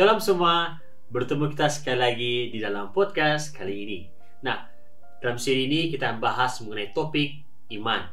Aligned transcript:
Shalom 0.00 0.16
semua, 0.16 0.80
bertemu 1.12 1.52
kita 1.52 1.68
sekali 1.68 2.00
lagi 2.00 2.34
di 2.48 2.56
dalam 2.56 2.88
podcast 2.88 3.52
kali 3.52 3.84
ini. 3.84 4.00
Nah, 4.40 4.64
dalam 5.20 5.36
seri 5.36 5.68
ini 5.68 5.92
kita 5.92 6.16
bahas 6.16 6.56
mengenai 6.64 6.96
topik 6.96 7.44
iman. 7.76 8.08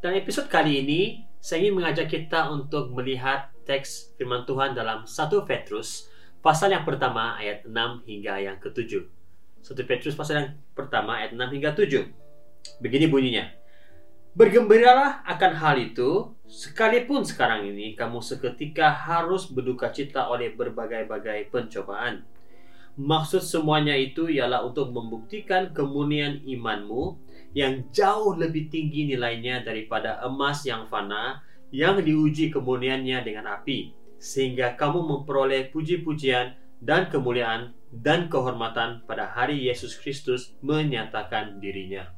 Dan 0.00 0.16
episode 0.16 0.48
kali 0.48 0.80
ini, 0.80 1.28
saya 1.36 1.60
ingin 1.60 1.76
mengajak 1.76 2.08
kita 2.08 2.48
untuk 2.48 2.88
melihat 2.96 3.52
teks 3.68 4.16
firman 4.16 4.48
Tuhan 4.48 4.72
dalam 4.72 5.04
1 5.04 5.12
Petrus, 5.44 6.08
pasal 6.40 6.72
yang 6.72 6.88
pertama 6.88 7.36
ayat 7.36 7.68
6 7.68 8.08
hingga 8.08 8.40
yang 8.40 8.56
ke-7. 8.56 9.04
1 9.60 9.76
Petrus 9.84 10.16
pasal 10.16 10.34
yang 10.40 10.48
pertama 10.72 11.20
ayat 11.20 11.36
6 11.36 11.52
hingga 11.52 11.76
7. 11.76 12.80
Begini 12.80 13.12
bunyinya. 13.12 13.44
Bergembiralah 14.32 15.20
akan 15.28 15.52
hal 15.52 15.84
itu, 15.84 16.32
sekalipun 16.46 17.26
sekarang 17.26 17.66
ini 17.74 17.98
kamu 17.98 18.22
seketika 18.22 18.90
harus 18.90 19.50
berduka 19.50 19.90
cita 19.90 20.30
oleh 20.30 20.54
berbagai-bagai 20.54 21.50
pencobaan. 21.50 22.22
Maksud 22.96 23.44
semuanya 23.44 23.92
itu 23.92 24.32
ialah 24.32 24.64
untuk 24.64 24.88
membuktikan 24.88 25.76
kemurnian 25.76 26.40
imanmu 26.48 27.20
yang 27.52 27.84
jauh 27.92 28.32
lebih 28.32 28.72
tinggi 28.72 29.04
nilainya 29.04 29.60
daripada 29.60 30.24
emas 30.24 30.64
yang 30.64 30.88
fana 30.88 31.44
yang 31.68 32.00
diuji 32.00 32.48
kemurniannya 32.48 33.20
dengan 33.20 33.52
api, 33.60 33.92
sehingga 34.16 34.80
kamu 34.80 35.04
memperoleh 35.04 35.68
puji-pujian 35.68 36.56
dan 36.80 37.12
kemuliaan 37.12 37.76
dan 37.92 38.32
kehormatan 38.32 39.04
pada 39.04 39.28
hari 39.28 39.60
Yesus 39.68 39.96
Kristus 39.96 40.56
menyatakan 40.64 41.60
dirinya. 41.60 42.08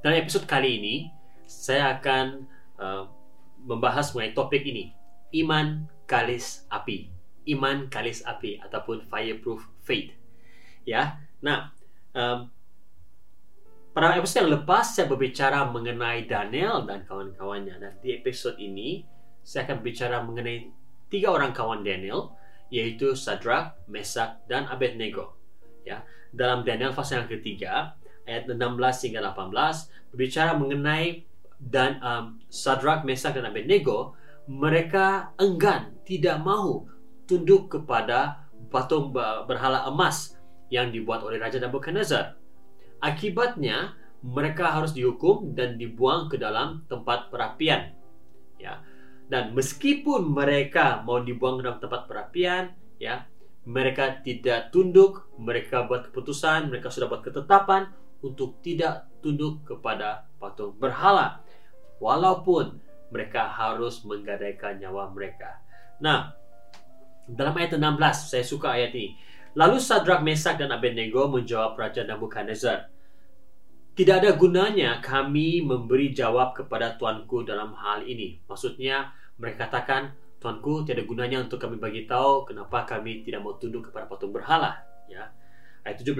Dalam 0.00 0.18
episode 0.18 0.48
kali 0.48 0.80
ini, 0.80 0.94
saya 1.52 2.00
akan 2.00 2.48
uh, 2.80 3.04
membahas 3.62 4.16
mengenai 4.16 4.32
topik 4.32 4.64
ini, 4.64 4.96
iman 5.44 5.86
kalis 6.08 6.64
api, 6.72 7.12
iman 7.52 7.86
kalis 7.92 8.24
api 8.24 8.58
ataupun 8.64 9.04
fireproof 9.06 9.68
faith. 9.84 10.16
Ya, 10.82 11.20
nah 11.38 11.70
um, 12.16 12.50
pada 13.92 14.16
episode 14.16 14.48
yang 14.48 14.64
lepas 14.64 14.96
saya 14.96 15.04
berbicara 15.04 15.68
mengenai 15.68 16.24
Daniel 16.24 16.88
dan 16.88 17.04
kawan-kawannya. 17.04 17.76
Dan 17.76 17.92
di 18.00 18.16
episode 18.16 18.56
ini 18.56 19.04
saya 19.44 19.68
akan 19.68 19.84
bicara 19.84 20.24
mengenai 20.24 20.72
tiga 21.12 21.28
orang 21.28 21.52
kawan 21.52 21.84
Daniel, 21.84 22.32
yaitu 22.72 23.12
Sadrak, 23.12 23.76
Mesak, 23.84 24.40
dan 24.48 24.64
Abednego. 24.64 25.36
Ya, 25.84 26.08
dalam 26.32 26.64
Daniel 26.64 26.96
pasal 26.96 27.28
yang 27.28 27.30
ketiga, 27.36 27.92
ayat 28.24 28.48
16 28.48 28.56
hingga 29.04 29.20
18 29.28 30.14
berbicara 30.14 30.56
mengenai 30.56 31.28
dan 31.62 32.02
um, 32.02 32.42
Sadrak, 32.50 33.06
Mesak 33.06 33.38
dan 33.38 33.46
Abednego 33.46 34.18
mereka 34.50 35.30
enggan 35.38 35.94
tidak 36.02 36.42
mau 36.42 36.90
tunduk 37.30 37.70
kepada 37.70 38.50
patung 38.68 39.14
berhala 39.46 39.86
emas 39.86 40.34
yang 40.72 40.90
dibuat 40.90 41.22
oleh 41.22 41.38
Raja 41.38 41.62
Nebuchadnezzar. 41.62 42.34
Akibatnya 42.98 43.94
mereka 44.22 44.74
harus 44.74 44.94
dihukum 44.94 45.54
dan 45.54 45.78
dibuang 45.78 46.26
ke 46.26 46.38
dalam 46.38 46.82
tempat 46.90 47.30
perapian. 47.30 47.94
Ya. 48.58 48.82
Dan 49.26 49.54
meskipun 49.54 50.30
mereka 50.30 51.02
mau 51.02 51.22
dibuang 51.22 51.60
ke 51.60 51.62
dalam 51.66 51.80
tempat 51.80 52.02
perapian, 52.06 52.74
ya, 53.00 53.26
mereka 53.64 54.20
tidak 54.20 54.74
tunduk, 54.74 55.30
mereka 55.38 55.86
buat 55.86 56.10
keputusan, 56.10 56.68
mereka 56.68 56.90
sudah 56.90 57.08
buat 57.08 57.22
ketetapan 57.24 57.90
untuk 58.22 58.62
tidak 58.62 59.10
tunduk 59.22 59.66
kepada 59.66 60.30
patung 60.38 60.74
berhala 60.78 61.42
walaupun 62.02 62.82
mereka 63.14 63.46
harus 63.46 64.02
menggadaikan 64.02 64.82
nyawa 64.82 65.14
mereka. 65.14 65.62
Nah, 66.02 66.34
dalam 67.30 67.54
ayat 67.54 67.78
16 67.78 68.26
saya 68.26 68.42
suka 68.42 68.74
ayat 68.74 68.90
ini. 68.98 69.14
Lalu 69.54 69.78
Sadrak, 69.78 70.24
Mesak 70.24 70.58
dan 70.58 70.72
Abednego 70.74 71.28
menjawab 71.28 71.76
Raja 71.76 72.02
Nabukadnezar, 72.08 72.88
tidak 73.92 74.24
ada 74.24 74.32
gunanya 74.32 75.04
kami 75.04 75.60
memberi 75.60 76.16
jawab 76.16 76.56
kepada 76.56 76.96
tuanku 76.96 77.44
dalam 77.44 77.76
hal 77.76 78.00
ini. 78.08 78.40
Maksudnya 78.48 79.12
mereka 79.36 79.68
katakan, 79.68 80.16
tuanku 80.40 80.88
tidak 80.88 81.04
gunanya 81.04 81.44
untuk 81.44 81.60
kami 81.60 81.76
bagi 81.76 82.08
tahu 82.08 82.48
kenapa 82.48 82.88
kami 82.88 83.22
tidak 83.28 83.44
mau 83.44 83.60
tunduk 83.60 83.92
kepada 83.92 84.08
patung 84.08 84.32
berhala. 84.32 84.80
Ya. 85.06 85.30
Ayat 85.84 86.00
17. 86.00 86.16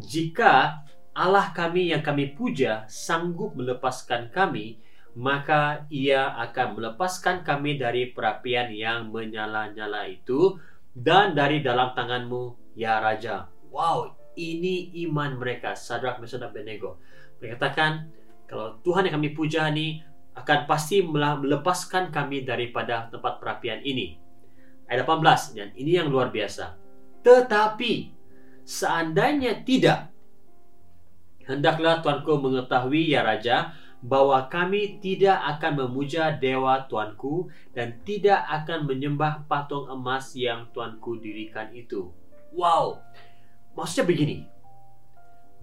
Jika 0.00 0.80
Allah 1.12 1.52
kami 1.52 1.92
yang 1.92 2.00
kami 2.00 2.32
puja 2.32 2.88
sanggup 2.88 3.52
melepaskan 3.52 4.32
kami, 4.32 4.80
maka 5.14 5.86
ia 5.90 6.34
akan 6.42 6.78
melepaskan 6.78 7.46
kami 7.46 7.78
dari 7.78 8.10
perapian 8.10 8.70
yang 8.74 9.14
menyala-nyala 9.14 10.10
itu 10.10 10.58
dan 10.94 11.38
dari 11.38 11.62
dalam 11.62 11.94
tanganmu, 11.94 12.74
ya 12.74 12.98
Raja. 12.98 13.46
Wow, 13.70 14.14
ini 14.34 14.90
iman 15.06 15.38
mereka, 15.38 15.78
Sadrak, 15.78 16.18
Mesak, 16.18 16.42
dan 16.42 16.50
Abednego. 16.50 16.98
Mereka 17.38 17.58
katakan, 17.58 18.10
kalau 18.50 18.78
Tuhan 18.82 19.06
yang 19.06 19.18
kami 19.18 19.34
puja 19.34 19.70
ini 19.70 20.02
akan 20.34 20.66
pasti 20.66 21.02
melepaskan 21.02 22.10
kami 22.10 22.42
daripada 22.42 23.06
tempat 23.10 23.38
perapian 23.38 23.82
ini. 23.86 24.18
Ayat 24.90 25.06
18, 25.06 25.54
dan 25.54 25.70
ini 25.78 25.98
yang 25.98 26.10
luar 26.10 26.34
biasa. 26.34 26.74
Tetapi, 27.22 27.92
seandainya 28.66 29.62
tidak, 29.62 30.14
Hendaklah 31.44 32.00
tuanku 32.00 32.40
mengetahui 32.40 33.12
ya 33.12 33.20
raja 33.20 33.76
bahwa 34.04 34.36
kami 34.52 35.00
tidak 35.00 35.40
akan 35.56 35.88
memuja 35.88 36.36
dewa 36.36 36.84
tuanku 36.84 37.48
dan 37.72 38.04
tidak 38.04 38.44
akan 38.52 38.84
menyembah 38.84 39.48
patung 39.48 39.88
emas 39.88 40.36
yang 40.36 40.68
tuanku 40.76 41.16
dirikan 41.16 41.72
itu. 41.72 42.12
Wow. 42.52 43.00
Maksudnya 43.72 44.04
begini. 44.04 44.36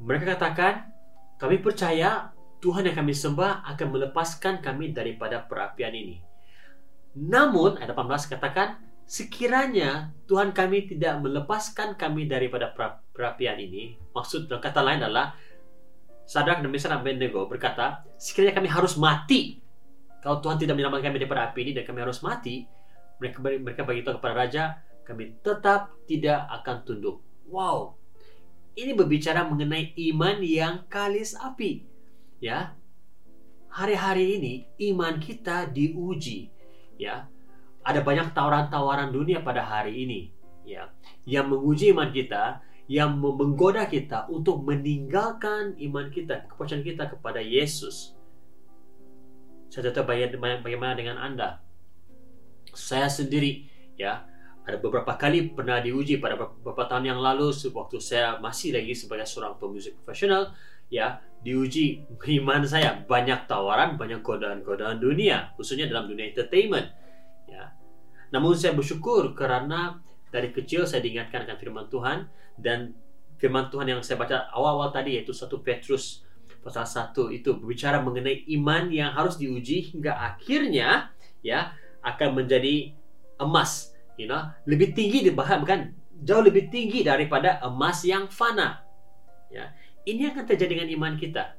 Mereka 0.01 0.33
katakan, 0.33 0.89
kami 1.37 1.61
percaya 1.61 2.33
Tuhan 2.65 2.89
yang 2.89 2.97
kami 2.97 3.13
sembah 3.13 3.61
akan 3.77 3.87
melepaskan 3.93 4.65
kami 4.65 4.89
daripada 4.89 5.45
perapian 5.45 5.93
ini. 5.93 6.25
Namun, 7.13 7.77
ayat 7.77 7.93
18 7.93 8.25
katakan, 8.25 8.81
sekiranya 9.05 10.17
Tuhan 10.25 10.49
kami 10.49 10.89
tidak 10.89 11.21
melepaskan 11.21 11.93
kami 11.93 12.25
daripada 12.25 12.73
perapian 13.13 13.61
ini, 13.61 14.01
maksud 14.17 14.49
kata 14.49 14.81
lain 14.81 15.05
adalah 15.05 15.37
Sadrak 16.31 16.63
dan 16.63 16.71
Mesak 16.71 16.95
dan 16.95 17.03
Abednego 17.03 17.43
berkata, 17.43 18.07
sekiranya 18.15 18.55
kami 18.55 18.71
harus 18.71 18.95
mati, 18.95 19.59
kalau 20.23 20.39
Tuhan 20.39 20.55
tidak 20.55 20.79
menyelamatkan 20.79 21.11
kami 21.11 21.19
dari 21.19 21.43
api 21.43 21.59
ini 21.59 21.71
dan 21.75 21.83
kami 21.83 21.99
harus 22.07 22.23
mati, 22.23 22.63
mereka 23.19 23.43
mereka 23.43 23.81
beritahu 23.83 24.15
kepada 24.15 24.35
raja, 24.39 24.63
kami 25.03 25.35
tetap 25.43 25.91
tidak 26.07 26.47
akan 26.47 26.87
tunduk. 26.87 27.19
Wow, 27.51 27.99
ini 28.79 28.95
berbicara 28.95 29.43
mengenai 29.43 29.91
iman 29.91 30.39
yang 30.39 30.87
kalis 30.87 31.35
api. 31.35 31.83
Ya, 32.39 32.79
hari-hari 33.67 34.39
ini 34.39 34.53
iman 34.95 35.19
kita 35.19 35.67
diuji. 35.67 36.47
Ya, 36.95 37.27
ada 37.83 37.99
banyak 37.99 38.31
tawaran-tawaran 38.31 39.11
dunia 39.11 39.43
pada 39.43 39.67
hari 39.67 40.07
ini. 40.07 40.31
Ya, 40.63 40.95
yang 41.27 41.51
menguji 41.51 41.91
iman 41.91 42.07
kita 42.07 42.63
yang 42.91 43.23
menggoda 43.23 43.87
kita 43.87 44.27
untuk 44.27 44.67
meninggalkan 44.67 45.79
iman 45.79 46.11
kita, 46.11 46.43
kepercayaan 46.51 46.83
kita 46.83 47.07
kepada 47.07 47.39
Yesus. 47.39 48.19
Saya 49.71 49.95
tetap 49.95 50.11
bagaimana 50.11 50.91
dengan 50.99 51.15
Anda. 51.15 51.63
Saya 52.75 53.07
sendiri, 53.07 53.63
ya, 53.95 54.27
ada 54.67 54.75
beberapa 54.75 55.15
kali 55.15 55.55
pernah 55.55 55.79
diuji 55.79 56.19
pada 56.19 56.35
beberapa 56.35 56.83
tahun 56.83 57.15
yang 57.15 57.19
lalu 57.23 57.55
waktu 57.71 57.97
saya 58.03 58.43
masih 58.43 58.75
lagi 58.75 58.91
sebagai 58.91 59.23
seorang 59.23 59.55
pemusik 59.55 59.95
profesional, 60.03 60.51
ya, 60.91 61.23
diuji 61.47 62.03
iman 62.43 62.67
saya 62.67 63.07
banyak 63.07 63.47
tawaran, 63.47 63.95
banyak 63.95 64.19
godaan-godaan 64.19 64.99
dunia, 64.99 65.55
khususnya 65.55 65.87
dalam 65.87 66.11
dunia 66.11 66.27
entertainment, 66.27 66.91
ya. 67.47 67.71
Namun 68.35 68.51
saya 68.59 68.75
bersyukur 68.75 69.31
karena 69.31 70.03
dari 70.31 70.49
kecil 70.55 70.87
saya 70.87 71.03
diingatkan 71.03 71.43
akan 71.45 71.57
firman 71.59 71.85
Tuhan 71.91 72.31
dan 72.55 72.95
firman 73.37 73.67
Tuhan 73.67 73.91
yang 73.91 73.99
saya 74.01 74.15
baca 74.15 74.47
awal-awal 74.55 74.89
tadi 74.89 75.19
yaitu 75.19 75.35
satu 75.35 75.59
Petrus 75.59 76.23
pasal 76.61 76.85
1 76.85 77.13
itu 77.35 77.57
berbicara 77.57 77.99
mengenai 77.99 78.45
iman 78.55 78.87
yang 78.93 79.11
harus 79.17 79.35
diuji 79.35 79.91
hingga 79.91 80.13
akhirnya 80.13 81.09
ya 81.41 81.73
akan 82.05 82.37
menjadi 82.37 82.93
emas 83.41 83.97
you 84.13 84.29
know 84.29 84.45
lebih 84.69 84.93
tinggi 84.93 85.25
bahkan 85.33 85.97
jauh 86.21 86.45
lebih 86.45 86.69
tinggi 86.69 87.01
daripada 87.01 87.57
emas 87.65 88.05
yang 88.05 88.29
fana 88.29 88.85
ya. 89.49 89.73
Ini 90.01 90.33
akan 90.33 90.43
terjadi 90.49 90.81
dengan 90.81 90.89
iman 90.97 91.13
kita. 91.13 91.53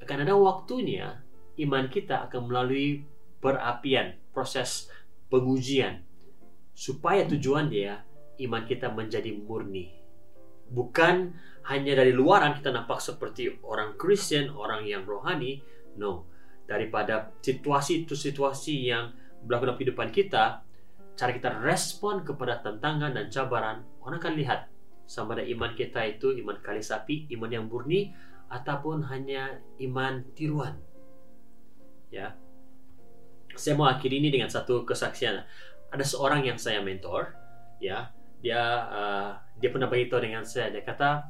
Akan 0.00 0.24
ada 0.24 0.32
waktunya 0.32 1.20
iman 1.60 1.92
kita 1.92 2.24
akan 2.28 2.48
melalui 2.48 3.04
perapian 3.40 4.16
proses 4.32 4.88
pengujian 5.28 6.00
supaya 6.74 7.24
tujuan 7.30 7.70
dia 7.70 8.02
iman 8.42 8.66
kita 8.66 8.90
menjadi 8.90 9.30
murni 9.30 10.04
bukan 10.70 11.36
hanya 11.68 11.96
dari 11.96 12.12
luaran 12.12 12.56
kita 12.56 12.72
nampak 12.72 13.00
seperti 13.00 13.60
orang 13.64 13.96
Kristen, 13.96 14.52
orang 14.52 14.84
yang 14.84 15.04
rohani. 15.04 15.60
No, 15.94 16.28
daripada 16.66 17.32
situasi 17.40 18.04
itu 18.04 18.18
situasi 18.18 18.90
yang 18.90 19.14
berlaku 19.44 19.64
dalam 19.70 19.78
kehidupan 19.78 20.08
kita, 20.10 20.64
cara 21.14 21.30
kita 21.30 21.62
respon 21.62 22.26
kepada 22.26 22.60
tantangan 22.60 23.14
dan 23.14 23.30
cabaran, 23.30 23.86
orang 24.02 24.18
akan 24.18 24.34
lihat 24.34 24.60
sama 25.04 25.36
ada 25.36 25.44
iman 25.44 25.72
kita 25.76 26.00
itu 26.08 26.34
iman 26.42 26.58
kali 26.64 26.80
sapi, 26.80 27.28
iman 27.36 27.50
yang 27.52 27.64
murni 27.68 28.10
ataupun 28.50 29.06
hanya 29.08 29.60
iman 29.80 30.24
tiruan. 30.34 30.80
Ya. 32.10 32.34
Saya 33.54 33.78
mau 33.78 33.86
akhiri 33.86 34.18
ini 34.18 34.34
dengan 34.34 34.50
satu 34.50 34.82
kesaksian. 34.82 35.46
Ada 35.94 36.02
seorang 36.02 36.42
yang 36.42 36.58
saya 36.58 36.82
mentor, 36.82 37.38
ya. 37.78 38.10
Dia 38.42 38.60
uh, 38.92 39.30
dia 39.56 39.70
pernah 39.70 39.88
beritahu 39.88 40.20
dengan 40.20 40.44
saya 40.44 40.68
dia 40.68 40.84
kata 40.84 41.24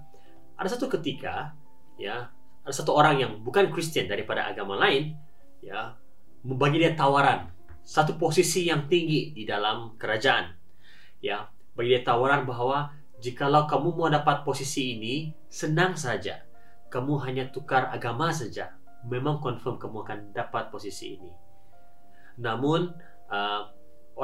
ada 0.57 0.69
satu 0.69 0.89
ketika 0.99 1.55
ya 2.01 2.27
ada 2.65 2.75
satu 2.75 2.97
orang 2.97 3.21
yang 3.21 3.33
bukan 3.45 3.71
Kristen 3.71 4.09
daripada 4.11 4.49
agama 4.49 4.81
lain 4.81 5.15
ya 5.63 5.95
membagi 6.43 6.81
dia 6.81 6.97
tawaran 6.97 7.53
satu 7.85 8.17
posisi 8.17 8.67
yang 8.67 8.89
tinggi 8.89 9.37
di 9.37 9.45
dalam 9.45 9.95
kerajaan 10.01 10.57
ya. 11.21 11.49
Bagi 11.75 11.91
dia 11.91 12.07
tawaran 12.07 12.47
bahwa 12.47 12.95
jikalau 13.19 13.67
kamu 13.67 13.99
mau 13.99 14.07
dapat 14.07 14.47
posisi 14.47 14.95
ini 14.95 15.35
senang 15.51 15.99
saja. 15.99 16.39
Kamu 16.87 17.19
hanya 17.27 17.51
tukar 17.51 17.91
agama 17.91 18.31
saja. 18.31 18.79
Memang 19.11 19.43
confirm 19.43 19.83
kamu 19.83 20.07
akan 20.07 20.19
dapat 20.31 20.71
posisi 20.71 21.19
ini. 21.19 21.35
Namun 22.39 22.95
uh, 23.27 23.74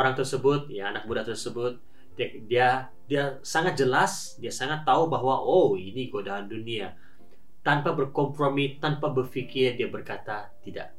orang 0.00 0.16
tersebut 0.16 0.72
ya 0.72 0.88
anak 0.88 1.04
muda 1.04 1.20
tersebut 1.20 1.76
dia, 2.16 2.28
dia 2.48 2.68
dia 3.04 3.22
sangat 3.44 3.76
jelas 3.76 4.40
dia 4.40 4.48
sangat 4.48 4.88
tahu 4.88 5.12
bahwa 5.12 5.36
oh 5.36 5.76
ini 5.76 6.08
godaan 6.08 6.48
dunia 6.48 6.96
tanpa 7.60 7.92
berkompromi 7.92 8.80
tanpa 8.80 9.12
berfikir 9.12 9.76
dia 9.76 9.92
berkata 9.92 10.48
tidak 10.64 10.96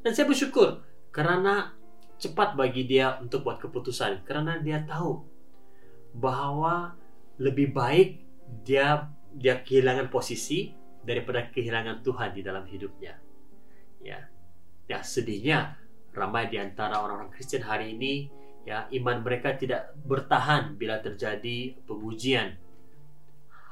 dan 0.00 0.16
saya 0.16 0.24
bersyukur 0.24 0.80
karena 1.12 1.76
cepat 2.16 2.56
bagi 2.56 2.88
dia 2.88 3.20
untuk 3.20 3.44
buat 3.44 3.60
keputusan 3.60 4.24
karena 4.24 4.56
dia 4.62 4.80
tahu 4.82 5.26
bahwa 6.16 6.96
lebih 7.36 7.74
baik 7.74 8.22
dia 8.62 9.08
dia 9.32 9.60
kehilangan 9.64 10.12
posisi 10.12 10.76
daripada 11.02 11.50
kehilangan 11.50 12.04
Tuhan 12.04 12.30
di 12.36 12.42
dalam 12.46 12.64
hidupnya. 12.68 13.18
Ya. 13.98 14.28
Ya, 14.86 14.98
sedihnya 15.00 15.78
ramai 16.12 16.48
di 16.52 16.60
antara 16.60 17.00
orang-orang 17.00 17.32
Kristen 17.32 17.64
hari 17.64 17.96
ini 17.96 18.28
ya 18.62 18.86
iman 18.94 19.24
mereka 19.26 19.56
tidak 19.58 19.96
bertahan 20.04 20.76
bila 20.76 21.00
terjadi 21.00 21.76
pengujian. 21.88 22.56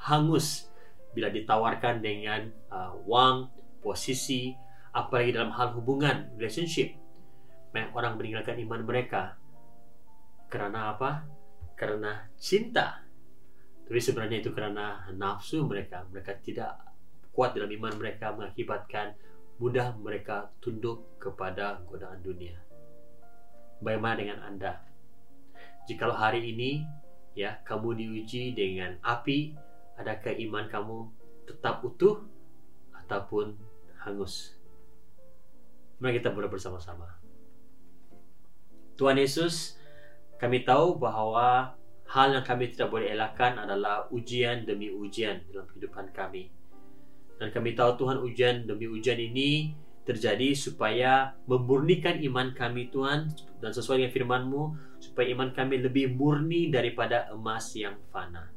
Hangus 0.08 0.72
bila 1.12 1.28
ditawarkan 1.28 2.00
dengan 2.00 2.48
uh, 2.72 2.96
wang, 3.04 3.52
posisi, 3.84 4.56
apalagi 4.96 5.36
dalam 5.36 5.52
hal 5.52 5.76
hubungan, 5.76 6.32
relationship 6.40 6.96
banyak 7.70 7.94
orang 7.94 8.18
meninggalkan 8.18 8.58
iman 8.66 8.82
mereka 8.82 9.38
karena 10.50 10.90
apa? 10.98 11.22
Karena 11.78 12.26
cinta. 12.34 13.06
Tapi 13.86 14.00
sebenarnya 14.02 14.42
itu 14.42 14.50
karena 14.50 15.06
nafsu 15.14 15.62
mereka. 15.62 16.02
Mereka 16.10 16.42
tidak 16.42 16.74
kuat 17.30 17.54
dalam 17.54 17.70
iman 17.70 17.94
mereka 17.94 18.34
mengakibatkan 18.34 19.14
mudah 19.60 19.92
mereka 20.00 20.48
tunduk 20.64 21.20
kepada 21.20 21.84
godaan 21.84 22.24
dunia. 22.24 22.56
Bagaimana 23.84 24.16
dengan 24.16 24.40
Anda? 24.40 24.80
Jikalau 25.84 26.16
hari 26.16 26.56
ini 26.56 26.88
ya 27.36 27.60
kamu 27.68 27.92
diuji 28.00 28.56
dengan 28.56 28.96
api, 29.04 29.52
adakah 30.00 30.32
iman 30.48 30.64
kamu 30.72 30.96
tetap 31.44 31.84
utuh 31.84 32.24
ataupun 33.04 33.52
hangus? 34.00 34.56
Mari 36.00 36.24
kita 36.24 36.32
berdoa 36.32 36.56
bersama-sama. 36.56 37.20
Tuhan 38.96 39.20
Yesus, 39.20 39.76
kami 40.40 40.64
tahu 40.64 40.96
bahwa 40.96 41.76
hal 42.08 42.28
yang 42.32 42.44
kami 42.48 42.72
tidak 42.72 42.88
boleh 42.88 43.12
elakkan 43.12 43.60
adalah 43.60 44.08
ujian 44.08 44.64
demi 44.64 44.88
ujian 44.88 45.44
dalam 45.52 45.68
kehidupan 45.68 46.16
kami. 46.16 46.48
Dan 47.40 47.48
kami 47.48 47.72
tahu 47.72 48.04
Tuhan 48.04 48.20
ujian 48.20 48.68
demi 48.68 48.84
ujian 48.84 49.16
ini 49.16 49.72
terjadi 50.04 50.52
supaya 50.52 51.32
memurnikan 51.48 52.20
iman 52.20 52.52
kami 52.52 52.92
Tuhan 52.92 53.32
dan 53.64 53.70
sesuai 53.72 54.04
dengan 54.04 54.12
firman-Mu 54.12 54.62
supaya 55.00 55.32
iman 55.32 55.50
kami 55.56 55.80
lebih 55.80 56.12
murni 56.12 56.68
daripada 56.68 57.32
emas 57.32 57.72
yang 57.72 57.96
fana. 58.12 58.52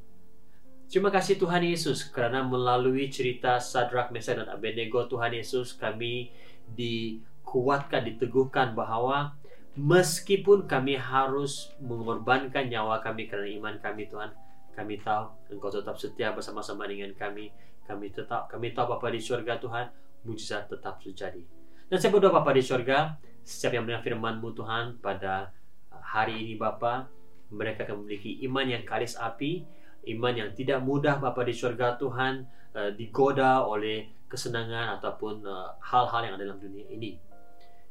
Terima 0.91 1.09
kasih 1.09 1.39
Tuhan 1.39 1.63
Yesus 1.63 2.05
karena 2.11 2.43
melalui 2.43 3.07
cerita 3.07 3.57
Sadrak, 3.57 4.11
Mesak 4.11 4.37
dan 4.37 4.51
Abednego 4.51 5.07
Tuhan 5.07 5.31
Yesus 5.31 5.73
kami 5.73 6.29
dikuatkan, 6.75 8.03
diteguhkan 8.03 8.75
bahwa 8.75 9.33
Meskipun 9.73 10.69
kami 10.69 11.01
harus 11.01 11.73
mengorbankan 11.81 12.69
nyawa 12.69 13.01
kami 13.01 13.25
karena 13.25 13.49
iman 13.57 13.75
kami 13.81 14.05
Tuhan, 14.05 14.29
kami 14.77 15.01
tahu 15.01 15.33
Engkau 15.49 15.73
tetap 15.73 15.97
setia 15.97 16.29
bersama-sama 16.29 16.85
dengan 16.85 17.09
kami. 17.17 17.49
Kami 17.83 18.11
tetap 18.15 18.47
kami 18.47 18.71
tahu 18.71 18.95
Bapa 18.95 19.11
di 19.11 19.19
surga 19.19 19.59
Tuhan, 19.59 19.85
mujizat 20.23 20.71
tetap 20.71 21.03
terjadi. 21.03 21.43
Dan 21.91 21.97
saya 21.99 22.11
berdoa 22.15 22.31
Bapa 22.31 22.55
di 22.55 22.63
surga, 22.63 23.19
setiap 23.43 23.75
yang 23.75 23.83
mendengar 23.83 24.03
firman-Mu 24.07 24.49
Tuhan 24.55 25.03
pada 25.03 25.51
hari 25.91 26.39
ini 26.47 26.55
Bapa, 26.55 27.11
mereka 27.53 27.85
akan 27.85 28.03
memiliki 28.03 28.41
iman 28.47 28.65
yang 28.65 28.83
kalis 28.87 29.19
api, 29.19 29.67
iman 30.15 30.33
yang 30.33 30.49
tidak 30.55 30.79
mudah 30.81 31.19
Bapa 31.19 31.43
di 31.43 31.53
surga 31.53 31.99
Tuhan 31.99 32.33
eh, 32.75 32.91
digoda 32.95 33.63
oleh 33.67 34.25
kesenangan 34.31 34.97
ataupun 34.99 35.43
eh, 35.43 35.69
hal-hal 35.91 36.21
yang 36.27 36.33
ada 36.39 36.43
dalam 36.47 36.59
dunia 36.59 36.87
ini. 36.89 37.19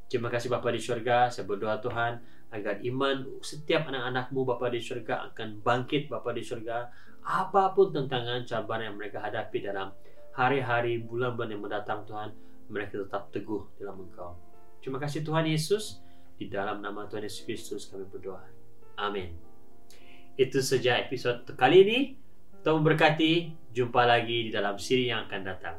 Terima 0.08 0.28
kasih 0.28 0.52
Bapa 0.52 0.68
di 0.68 0.80
surga. 0.80 1.32
Saya 1.32 1.48
berdoa 1.48 1.80
Tuhan 1.80 2.20
agar 2.52 2.84
iman 2.84 3.40
setiap 3.40 3.88
anak-anakmu 3.88 4.44
Bapa 4.44 4.68
di 4.68 4.78
surga 4.78 5.32
akan 5.32 5.64
bangkit 5.64 6.12
Bapa 6.12 6.36
di 6.36 6.44
surga. 6.44 6.92
Apa 7.22 7.72
pun 7.72 7.94
tantangan 7.94 8.44
cabaran 8.44 8.92
yang 8.92 8.96
mereka 9.00 9.24
hadapi 9.24 9.64
dalam 9.64 9.94
hari-hari 10.36 11.00
bulan-bulan 11.00 11.50
yang 11.54 11.62
mendatang 11.62 12.04
Tuhan, 12.04 12.30
mereka 12.68 13.00
tetap 13.00 13.32
teguh 13.32 13.62
dalam 13.80 14.04
Engkau. 14.04 14.36
Terima 14.82 14.98
kasih 15.00 15.22
Tuhan 15.22 15.46
Yesus. 15.48 16.02
Di 16.36 16.50
dalam 16.50 16.82
nama 16.82 17.06
Tuhan 17.06 17.22
Yesus 17.22 17.46
Kristus 17.46 17.82
kami 17.86 18.02
berdoa. 18.10 18.42
Amin. 18.98 19.30
Itu 20.34 20.58
saja 20.58 20.98
episode 20.98 21.46
kali 21.54 21.86
ini. 21.86 21.98
Tuhan 22.66 22.82
memberkati. 22.82 23.62
Jumpa 23.72 24.04
lagi 24.04 24.48
di 24.48 24.50
dalam 24.52 24.76
siri 24.76 25.08
yang 25.08 25.24
akan 25.30 25.40
datang. 25.46 25.76